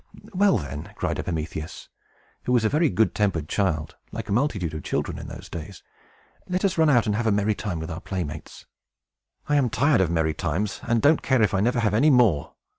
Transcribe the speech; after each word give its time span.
"Well, 0.33 0.57
then," 0.57 0.95
said 0.99 1.19
Epimetheus, 1.19 1.87
who 2.45 2.51
was 2.51 2.65
a 2.65 2.69
very 2.69 2.89
good 2.89 3.13
tempered 3.13 3.47
child, 3.47 3.97
like 4.11 4.29
a 4.29 4.31
multitude 4.31 4.73
of 4.73 4.81
children 4.81 5.19
in 5.19 5.27
those 5.27 5.47
days, 5.47 5.83
"let 6.49 6.65
us 6.65 6.75
run 6.75 6.89
out 6.89 7.05
and 7.05 7.15
have 7.15 7.27
a 7.27 7.31
merry 7.31 7.53
time 7.53 7.79
with 7.79 7.91
our 7.91 8.01
playmates." 8.01 8.65
"I 9.47 9.57
am 9.57 9.69
tired 9.69 10.01
of 10.01 10.09
merry 10.09 10.33
times, 10.33 10.79
and 10.81 11.03
don't 11.03 11.21
care 11.21 11.43
if 11.43 11.53
I 11.53 11.59
never 11.59 11.81
have 11.81 11.93
any 11.93 12.09
more!" 12.09 12.55